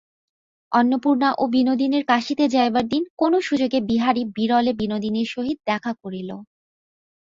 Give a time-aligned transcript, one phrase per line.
[0.71, 6.29] অন্নপূর্ণা ও বিনোদিনীর কাশীতে যাইবার দিন কোনো সুযোগে বিহারী বিরলে বিনোদিনীর সহিত দেখা করিল।